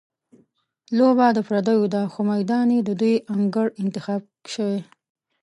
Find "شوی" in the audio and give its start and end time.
4.53-4.79